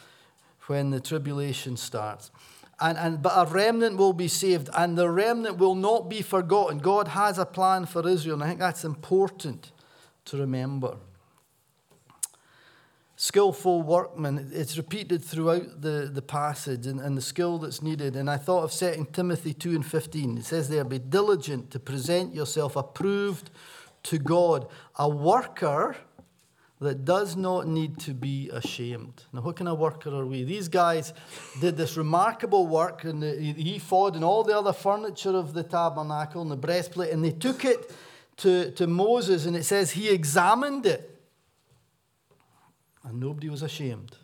[0.66, 2.31] when the tribulation starts.
[2.81, 6.78] And, and, but a remnant will be saved, and the remnant will not be forgotten.
[6.78, 9.72] God has a plan for Israel, and I think that's important
[10.26, 10.98] to remember.
[13.20, 18.14] Skillful workman, it's repeated throughout the, the passage and, and the skill that's needed.
[18.14, 20.38] And I thought of second Timothy 2 and 15.
[20.38, 23.50] It says there, Be diligent to present yourself approved
[24.04, 25.96] to God, a worker
[26.81, 29.24] that does not need to be ashamed.
[29.33, 30.44] Now, what kind of worker are we?
[30.44, 31.12] These guys
[31.61, 36.40] did this remarkable work, and the ephod and all the other furniture of the tabernacle
[36.40, 37.92] and the breastplate, and they took it
[38.37, 41.16] to, to Moses, and it says he examined it.
[43.04, 44.16] And nobody was ashamed.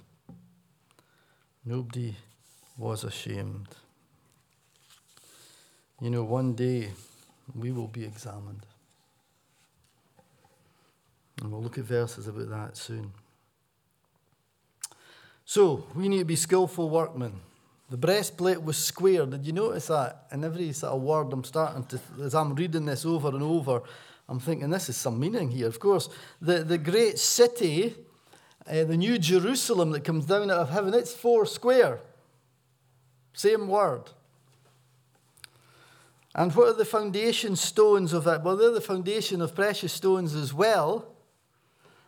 [1.65, 2.15] Nobody
[2.77, 3.69] was ashamed.
[6.01, 6.91] You know, one day
[7.55, 8.67] we will be examined.
[11.41, 13.13] And we'll look at verses about that soon.
[15.45, 17.41] So, we need to be skillful workmen.
[17.91, 19.27] The breastplate was square.
[19.27, 20.27] Did you notice that?
[20.33, 23.83] In every sort of word I'm starting to, as I'm reading this over and over,
[24.29, 25.67] I'm thinking this is some meaning here.
[25.67, 26.09] Of course,
[26.41, 27.95] the, the great city,
[28.69, 32.01] uh, the new Jerusalem that comes down out of heaven, it's four square.
[33.33, 34.11] Same word.
[36.35, 38.43] And what are the foundation stones of that?
[38.43, 41.07] Well, they're the foundation of precious stones as well.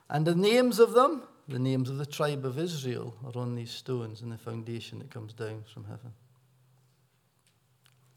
[0.08, 3.70] And the names of them, the names of the tribe of Israel, are on these
[3.70, 6.12] stones in the foundation that comes down from heaven.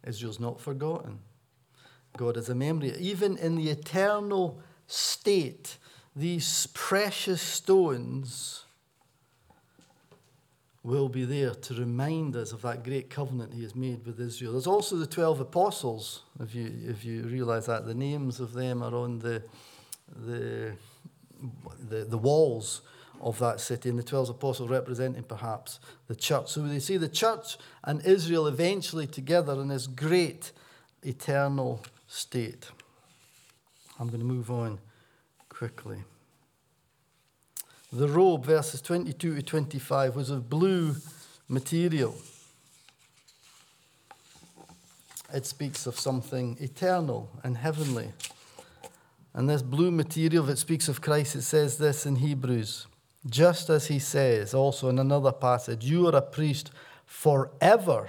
[0.04, 1.20] Israel's not forgotten.
[2.18, 2.96] God has a memory.
[2.98, 5.78] Even in the eternal state,
[6.20, 8.66] these precious stones
[10.84, 14.54] will be there to remind us of that great covenant he has made with Israel.
[14.54, 17.86] There's also the 12 apostles, if you, if you realize that.
[17.86, 19.44] The names of them are on the,
[20.26, 20.74] the
[21.90, 22.82] the, the walls
[23.22, 26.50] of that city, and the 12 apostles representing perhaps the church.
[26.50, 30.52] So they see the church and Israel eventually together in this great
[31.04, 32.70] eternal state.
[34.00, 34.80] I'm going to move on
[35.60, 36.06] quickly.
[37.92, 40.96] The robe, verses 22 to 25, was of blue
[41.50, 42.16] material.
[45.34, 48.14] It speaks of something eternal and heavenly.
[49.34, 52.88] And this blue material that speaks of Christ, it says this in Hebrews.
[53.30, 56.72] Just as he says also in another passage, you are a priest
[57.06, 58.08] forever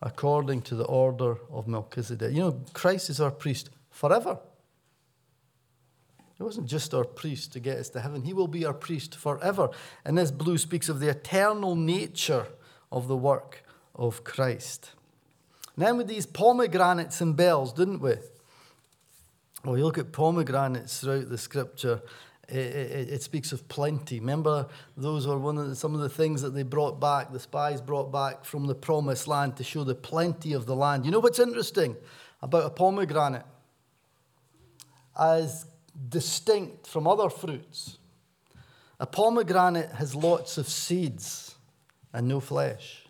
[0.00, 2.32] according to the order of Melchizedek.
[2.32, 4.38] You know, Christ is our priest forever.
[6.40, 9.14] He wasn't just our priest to get us to heaven, he will be our priest
[9.14, 9.68] forever.
[10.06, 12.46] And this blue speaks of the eternal nature
[12.90, 13.62] of the work
[13.94, 14.92] of Christ.
[15.76, 18.14] And then with these pomegranates and bells, didn't we?
[19.66, 22.00] Well, you look at pomegranates throughout the scripture,
[22.48, 24.18] it, it, it, speaks of plenty.
[24.18, 27.38] Remember, those were one of the, some of the things that they brought back, the
[27.38, 31.04] spies brought back from the promised land to show the plenty of the land.
[31.04, 31.96] You know what's interesting
[32.40, 33.44] about a pomegranate?
[35.18, 35.66] As
[36.08, 37.98] distinct from other fruits,
[38.98, 41.54] a pomegranate has lots of seeds
[42.12, 43.06] and no flesh,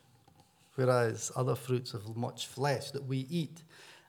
[0.74, 3.62] whereas other fruits have much flesh that we eat,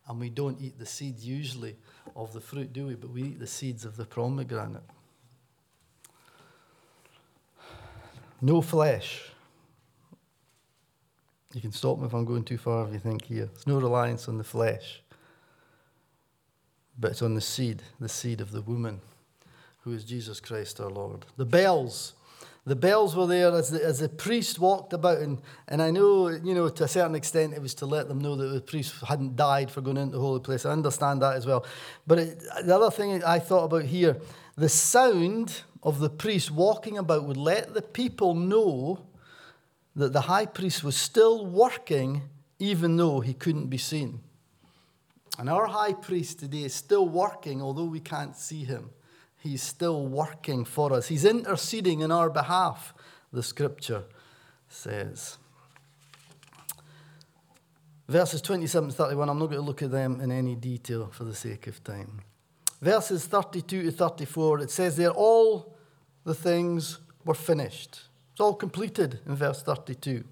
[0.08, 1.76] and we don't eat the seeds usually
[2.15, 2.96] of the fruit, do we?
[2.96, 4.84] But we eat the seeds of the pomegranate.
[8.41, 9.22] No flesh.
[11.54, 13.46] You can stop me if I'm going too far if you think here.
[13.46, 15.02] There's no reliance on the flesh,
[17.00, 19.02] but on the seed, the seed of the woman,
[19.84, 21.26] who is Jesus Christ our Lord.
[21.38, 22.14] The bells
[22.64, 25.18] the bells were there as the, as the priest walked about.
[25.18, 28.20] And, and I know, you know, to a certain extent, it was to let them
[28.20, 30.66] know that the priest hadn't died for going into the holy place.
[30.66, 31.66] I understand that as well.
[32.06, 34.18] But it, the other thing I thought about here,
[34.56, 39.08] the sound of the priest walking about would let the people know
[39.96, 42.22] that the high priest was still working
[42.60, 44.20] even though he couldn't be seen.
[45.39, 48.89] And our high priest today is still working, although we can't see him.
[49.38, 51.07] He's still working for us.
[51.07, 52.93] He's interceding in our behalf,
[53.34, 54.03] the scripture
[54.69, 55.38] says.
[58.07, 61.23] Verses 27 to 31, I'm not going to look at them in any detail for
[61.23, 62.21] the sake of time.
[62.82, 65.77] Verses 32 to 34, it says there, all
[66.23, 68.01] the things were finished.
[68.32, 70.23] It's all completed in verse 32.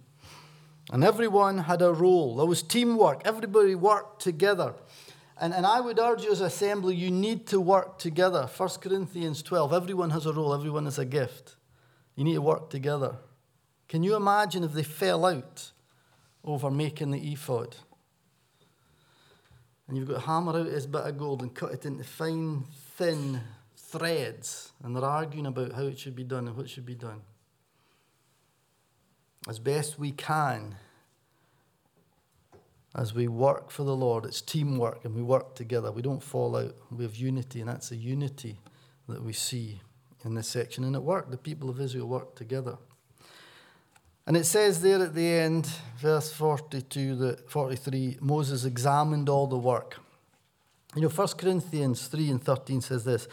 [0.92, 2.38] And everyone had a role.
[2.38, 3.22] There was teamwork.
[3.24, 4.74] Everybody worked together.
[5.40, 8.50] And, and I would urge you as assembly, you need to work together.
[8.58, 11.56] 1 Corinthians 12, everyone has a role, everyone has a gift.
[12.16, 13.16] You need to work together.
[13.88, 15.72] Can you imagine if they fell out
[16.44, 17.78] over making the ephod?
[19.88, 22.66] And you've got to hammer out his bit of gold and cut it into fine,
[22.98, 23.40] thin
[23.78, 27.22] threads, and they're arguing about how it should be done and what should be done.
[29.48, 30.76] As best we can,
[33.00, 35.90] as we work for the Lord, it's teamwork and we work together.
[35.90, 36.76] We don't fall out.
[36.92, 38.60] We have unity, and that's a unity
[39.08, 39.80] that we see
[40.26, 40.84] in this section.
[40.84, 41.32] And it worked.
[41.32, 42.78] The people of Israel worked together.
[44.28, 49.58] And it says there at the end, verse 42, that 43, Moses examined all the
[49.58, 49.98] work.
[50.94, 53.30] You know, 1 Corinthians 3 and 13 says this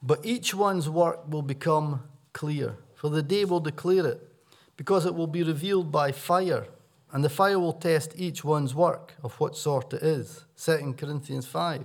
[0.00, 4.32] But each one's work will become clear, for the day will declare it,
[4.76, 6.68] because it will be revealed by fire
[7.12, 10.44] and the fire will test each one's work of what sort it is.
[10.56, 11.84] 2 Corinthians 5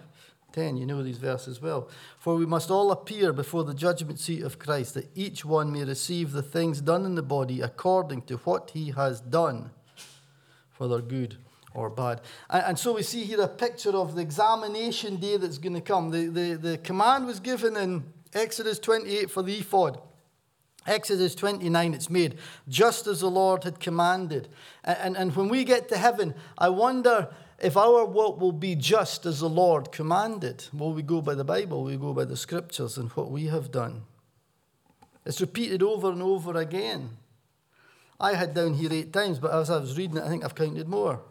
[0.53, 1.89] 10, you know these verses well.
[2.19, 5.83] For we must all appear before the judgment seat of Christ, that each one may
[5.83, 9.71] receive the things done in the body according to what he has done,
[10.77, 11.37] whether good
[11.73, 12.21] or bad.
[12.51, 16.11] And, so we see here a picture of the examination day that's going to come.
[16.11, 18.03] The, the, the command was given in
[18.33, 19.99] Exodus 28 for the ephod.
[20.85, 24.49] Exodus 29, it's made just as the Lord had commanded.
[24.83, 28.75] And, and, and, when we get to heaven, I wonder if our work will be
[28.75, 30.65] just as the Lord commanded.
[30.73, 31.83] Will we go by the Bible?
[31.83, 34.03] Will we go by the scriptures and what we have done?
[35.25, 37.11] It's repeated over and over again.
[38.19, 40.55] I had down here eight times, but as I was reading it, I think I've
[40.55, 41.21] counted more.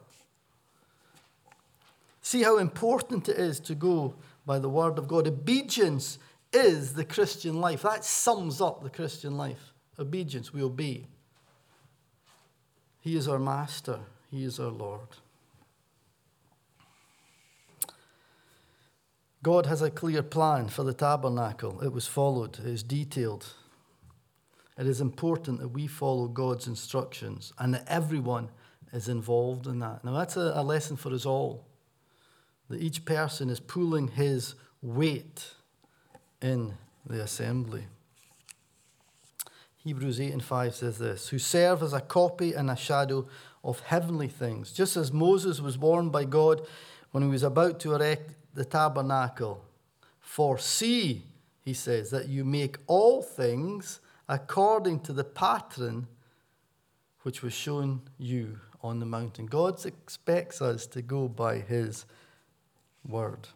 [2.22, 4.14] See how important it is to go
[4.46, 5.26] by the word of God.
[5.26, 6.18] Obedience
[6.52, 7.82] is the Christian life.
[7.82, 9.72] That sums up the Christian life.
[9.98, 11.06] Obedience, we obey.
[13.00, 14.00] He is our master,
[14.30, 15.08] He is our Lord.
[19.42, 21.80] God has a clear plan for the tabernacle.
[21.80, 23.46] It was followed, it is detailed.
[24.78, 28.50] It is important that we follow God's instructions and that everyone
[28.92, 30.04] is involved in that.
[30.04, 31.66] Now, that's a, a lesson for us all
[32.68, 35.54] that each person is pulling his weight
[36.42, 36.74] in
[37.06, 37.84] the assembly.
[39.78, 43.26] Hebrews 8 and 5 says this Who serve as a copy and a shadow
[43.64, 46.66] of heavenly things, just as Moses was warned by God
[47.10, 49.64] when he was about to erect the tabernacle.
[50.20, 51.26] For see,
[51.64, 56.08] he says, that you make all things according to the pattern
[57.22, 59.46] which was shown you on the mountain.
[59.46, 62.04] God expects us to go by his
[63.06, 63.48] word.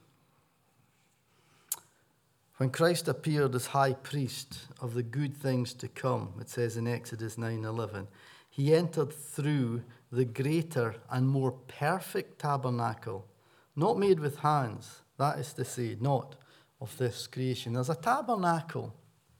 [2.56, 6.86] When Christ appeared as high priest of the good things to come, it says in
[6.86, 8.08] Exodus 9:11,
[8.48, 13.26] he entered through the greater and more perfect tabernacle,
[13.74, 16.36] not made with hands, that is to say, not
[16.80, 17.74] of this creation.
[17.74, 18.94] There's a tabernacle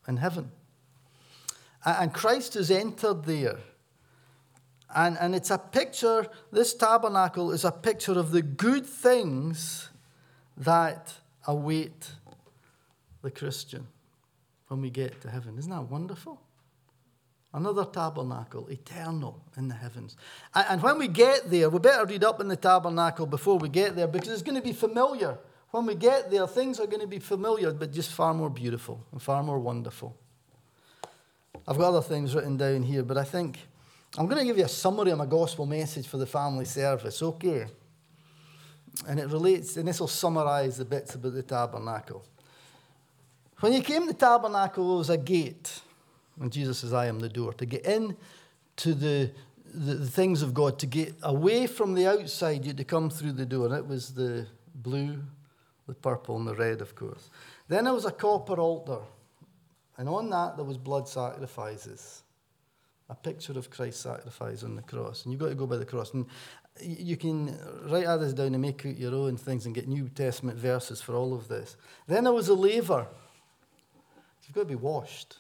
[0.07, 0.51] in heaven.
[1.85, 3.61] And Christ has entered there.
[4.95, 9.91] And, and it's a picture, this tabernacle is a picture of the good things
[10.57, 11.15] that
[11.47, 12.13] await
[13.27, 13.87] the Christian
[14.69, 15.59] when we get to heaven.
[15.59, 16.41] Isn't that wonderful?
[17.53, 20.17] Another tabernacle, eternal in the heavens.
[20.55, 23.97] And when we get there, we better read up in the tabernacle before we get
[23.97, 25.39] there because it's going to be familiar.
[25.71, 29.05] When we get there, things are going to be familiar, but just far more beautiful
[29.11, 30.17] and far more wonderful.
[31.67, 33.59] I've got other things written down here, but I think
[34.17, 37.23] I'm going to give you a summary of my gospel message for the family service,
[37.23, 37.67] okay?
[39.09, 42.25] And it relates, and this will summarize the bits about the tabernacle.
[43.61, 45.81] When you came to the tabernacle, there was a gate.
[46.41, 47.55] And Jesus says, I am the door.
[47.55, 48.17] To get in
[48.77, 49.31] to the,
[49.73, 53.09] the, the, things of God, to get away from the outside, you had to come
[53.09, 53.67] through the door.
[53.67, 55.23] And it was the blue,
[55.87, 57.31] the purple, and the red, of course.
[57.69, 58.99] Then there was a copper altar.
[59.97, 62.23] And on that, there was blood sacrifices.
[63.09, 65.25] A picture of Christ's sacrifice on the cross.
[65.25, 66.13] And you've got to go by the cross.
[66.13, 66.27] And
[66.83, 70.59] you can write others down and make out your own things and get New Testament
[70.59, 71.77] verses for all of this.
[72.07, 73.07] Then there was a laver.
[74.47, 75.37] You've got to be washed.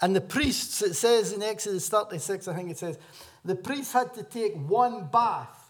[0.00, 2.98] And the priests, it says in Exodus 36, I think it says,
[3.44, 5.60] the priests had to take one bath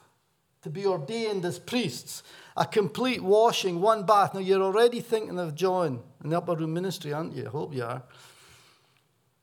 [0.63, 2.23] to be ordained as priests.
[2.57, 4.35] A complete washing, one bath.
[4.35, 7.47] Now you're already thinking of John in the upper room ministry, aren't you?
[7.47, 8.03] I hope you are.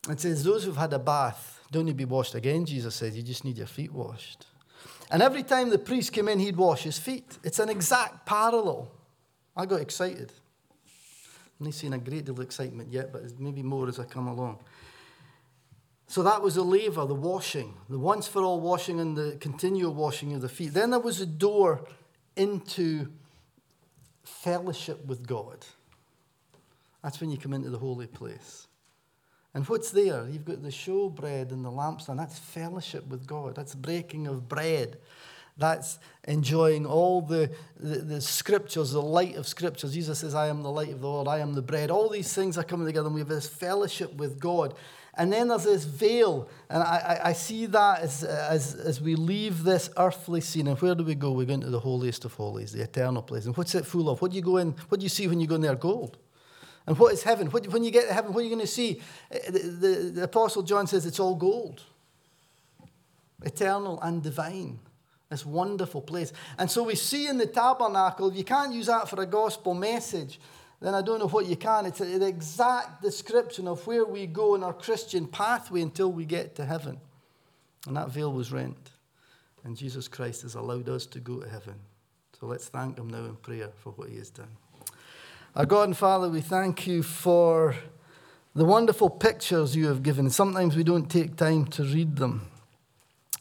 [0.09, 3.15] It says, those who've had a bath don't need to be washed again, Jesus says.
[3.15, 4.47] You just need your feet washed.
[5.11, 7.37] And every time the priest came in, he'd wash his feet.
[7.43, 8.91] It's an exact parallel.
[9.55, 10.31] I got excited.
[11.61, 14.25] I'm not seeing a great deal of excitement yet, but maybe more as I come
[14.27, 14.57] along.
[16.07, 19.93] So that was the laver, the washing, the once for all washing and the continual
[19.93, 20.73] washing of the feet.
[20.73, 21.87] Then there was a door
[22.35, 23.09] into
[24.23, 25.63] fellowship with God.
[27.03, 28.67] That's when you come into the holy place.
[29.53, 30.27] And what's there?
[30.27, 32.17] You've got the showbread and the lampstand.
[32.17, 33.53] That's fellowship with God.
[33.53, 34.97] That's breaking of bread.
[35.57, 39.93] That's enjoying all the, the, the, scriptures, the light of scriptures.
[39.93, 41.91] Jesus says, I am the light of the world, I am the bread.
[41.91, 44.73] All these things are coming together, and we have this fellowship with God.
[45.15, 49.63] And then there's this veil, and I, I, see that as, as, as we leave
[49.63, 50.67] this earthly scene.
[50.67, 51.33] And where do we go?
[51.33, 53.45] We go into the holiest of holies, the eternal place.
[53.45, 54.21] And what's it full of?
[54.21, 54.73] What do you go in?
[54.87, 55.75] What do you see when you go in there?
[55.75, 56.17] Gold.
[56.87, 57.47] And what is heaven?
[57.47, 59.01] What, when you get to heaven, what are you going to see?
[59.33, 61.83] Uh, the, the, the Apostle John says it's all gold,
[63.43, 64.79] eternal and divine.
[65.31, 66.33] This wonderful place.
[66.59, 69.73] And so we see in the tabernacle, if you can't use that for a gospel
[69.73, 70.39] message,
[70.81, 71.85] then I don't know what you can.
[71.85, 76.55] It's an exact description of where we go in our Christian pathway until we get
[76.55, 76.99] to heaven.
[77.87, 78.91] And that veil was rent.
[79.63, 81.75] And Jesus Christ has allowed us to go to heaven.
[82.39, 84.49] So let's thank Him now in prayer for what He has done.
[85.55, 87.75] Our God and Father, we thank you for
[88.53, 90.29] the wonderful pictures you have given.
[90.29, 92.47] Sometimes we don't take time to read them,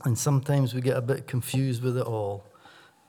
[0.05, 2.45] and sometimes we get a bit confused with it all.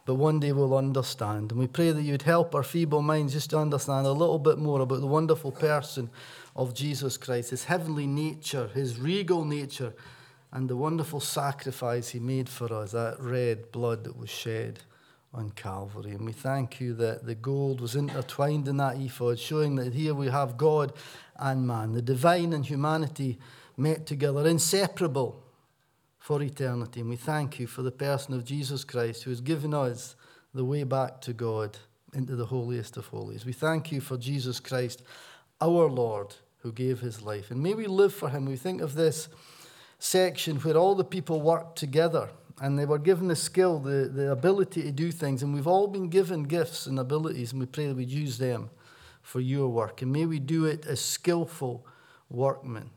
[0.05, 1.51] But one day we'll understand.
[1.51, 4.57] And we pray that you'd help our feeble minds just to understand a little bit
[4.57, 6.09] more about the wonderful person
[6.55, 9.93] of Jesus Christ, his heavenly nature, his regal nature,
[10.51, 14.79] and the wonderful sacrifice he made for us, that red blood that was shed
[15.33, 16.11] on Calvary.
[16.11, 20.13] And we thank you that the gold was intertwined in that ephod, showing that here
[20.13, 20.91] we have God
[21.37, 23.39] and man, the divine and humanity
[23.77, 25.41] met together, inseparable
[26.22, 26.99] for eternity.
[27.01, 30.15] And we thank you for the person of Jesus Christ who has given us
[30.53, 31.80] the way back to God
[32.13, 33.43] into the holiest of holies.
[33.43, 35.01] We thank you for Jesus Christ,
[35.59, 37.49] our Lord, who gave his life.
[37.49, 38.45] And may we live for him.
[38.45, 39.30] We think of this
[39.97, 42.30] section where all the people work together
[42.61, 45.41] and they were given the skill, the, the ability to do things.
[45.41, 48.69] And we've all been given gifts and abilities, and we pray that we'd use them
[49.24, 50.03] for your work.
[50.03, 51.84] And may we do it as skillful
[52.30, 52.91] workmen,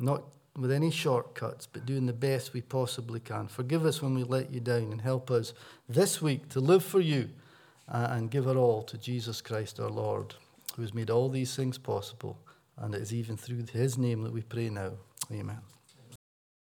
[0.00, 0.24] not
[0.56, 3.48] with any shortcuts, but doing the best we possibly can.
[3.48, 5.54] Forgive us when we let you down, and help us
[5.88, 7.30] this week to live for you
[7.88, 10.34] uh, and give it all to Jesus Christ our Lord,
[10.76, 12.38] who has made all these things possible.
[12.76, 14.92] And it is even through his name that we pray now.
[15.30, 15.60] Amen.